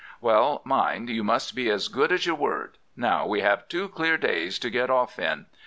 [0.19, 2.79] "'Well, mind, you must be as good as your word.
[2.95, 5.45] Now we have two clear days to get off in.